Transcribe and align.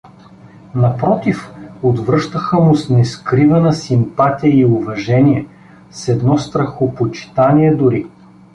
Напротив, 0.75 1.51
отвръщаха 1.83 2.59
му 2.59 2.75
с 2.75 2.89
нескривана 2.89 3.73
симпатия 3.73 4.57
и 4.59 4.65
уважение, 4.65 5.47
с 5.91 6.07
едно 6.07 6.37
страхопочитание 6.37 7.75
дори. 7.75 8.07